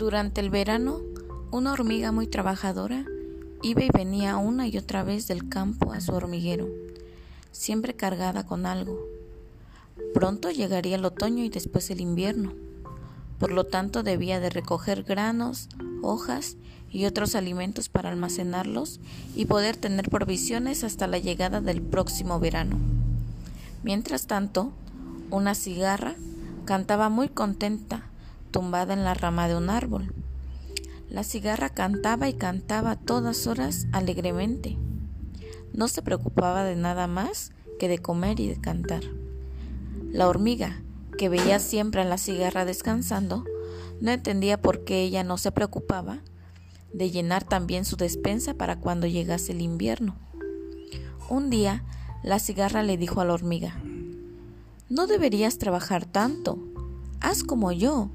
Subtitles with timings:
[0.00, 0.98] Durante el verano,
[1.50, 3.04] una hormiga muy trabajadora
[3.60, 6.68] iba y venía una y otra vez del campo a su hormiguero,
[7.52, 8.98] siempre cargada con algo.
[10.14, 12.54] Pronto llegaría el otoño y después el invierno.
[13.38, 15.68] Por lo tanto, debía de recoger granos,
[16.00, 16.56] hojas
[16.90, 19.00] y otros alimentos para almacenarlos
[19.36, 22.78] y poder tener provisiones hasta la llegada del próximo verano.
[23.82, 24.72] Mientras tanto,
[25.30, 26.14] una cigarra
[26.64, 28.09] cantaba muy contenta
[28.50, 30.12] tumbada en la rama de un árbol.
[31.08, 34.76] La cigarra cantaba y cantaba todas horas alegremente.
[35.72, 39.02] No se preocupaba de nada más que de comer y de cantar.
[40.12, 40.82] La hormiga,
[41.18, 43.44] que veía siempre a la cigarra descansando,
[44.00, 46.20] no entendía por qué ella no se preocupaba
[46.92, 50.16] de llenar también su despensa para cuando llegase el invierno.
[51.28, 51.84] Un día,
[52.22, 53.80] la cigarra le dijo a la hormiga,
[54.88, 56.58] No deberías trabajar tanto,
[57.20, 58.10] haz como yo,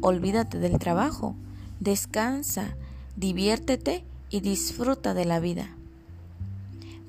[0.00, 1.34] Olvídate del trabajo,
[1.80, 2.76] descansa,
[3.16, 5.68] diviértete y disfruta de la vida.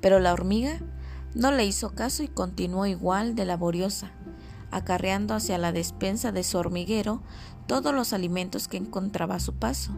[0.01, 0.79] Pero la hormiga
[1.33, 4.11] no le hizo caso y continuó igual de laboriosa,
[4.71, 7.21] acarreando hacia la despensa de su hormiguero
[7.67, 9.93] todos los alimentos que encontraba a su paso.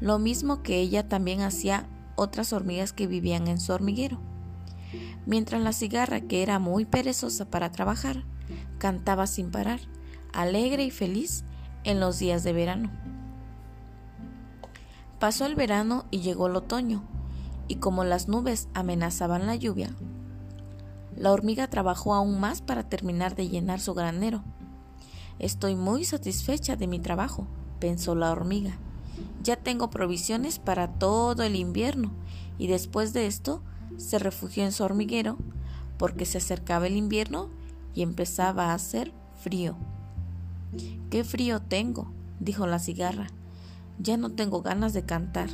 [0.00, 4.20] Lo mismo que ella también hacía otras hormigas que vivían en su hormiguero.
[5.26, 8.24] Mientras la cigarra, que era muy perezosa para trabajar,
[8.78, 9.80] cantaba sin parar,
[10.32, 11.44] alegre y feliz,
[11.84, 12.90] en los días de verano.
[15.20, 17.02] Pasó el verano y llegó el otoño,
[17.68, 19.90] y como las nubes amenazaban la lluvia,
[21.16, 24.42] la hormiga trabajó aún más para terminar de llenar su granero.
[25.38, 27.46] Estoy muy satisfecha de mi trabajo,
[27.78, 28.78] pensó la hormiga.
[29.42, 32.10] Ya tengo provisiones para todo el invierno,
[32.58, 33.62] y después de esto
[33.96, 35.38] se refugió en su hormiguero,
[35.98, 37.48] porque se acercaba el invierno
[37.94, 39.76] y empezaba a hacer frío.
[41.10, 43.28] Qué frío tengo, dijo la cigarra.
[43.98, 45.48] Ya no tengo ganas de cantar.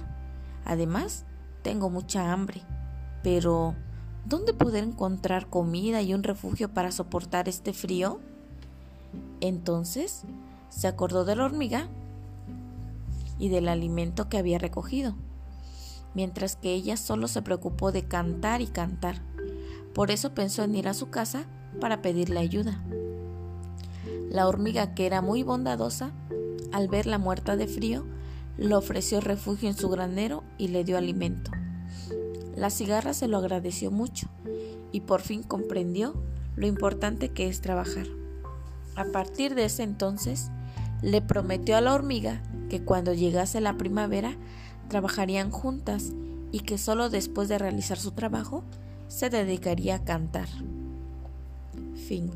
[0.65, 1.25] Además,
[1.62, 2.62] tengo mucha hambre.
[3.22, 3.75] Pero,
[4.25, 8.21] ¿dónde poder encontrar comida y un refugio para soportar este frío?
[9.41, 10.22] Entonces,
[10.69, 11.89] se acordó de la hormiga
[13.39, 15.15] y del alimento que había recogido,
[16.15, 19.23] mientras que ella solo se preocupó de cantar y cantar.
[19.94, 21.44] Por eso pensó en ir a su casa
[21.81, 22.83] para pedirle ayuda.
[24.31, 26.13] La hormiga, que era muy bondadosa,
[26.73, 28.07] al verla muerta de frío,
[28.57, 31.51] le ofreció refugio en su granero y le dio alimento.
[32.55, 34.29] La cigarra se lo agradeció mucho
[34.93, 36.15] y por fin comprendió
[36.55, 38.07] lo importante que es trabajar.
[38.95, 40.51] A partir de ese entonces,
[41.03, 44.37] le prometió a la hormiga que cuando llegase la primavera
[44.89, 46.12] trabajarían juntas
[46.53, 48.62] y que solo después de realizar su trabajo
[49.09, 50.49] se dedicaría a cantar.
[52.07, 52.31] Fin.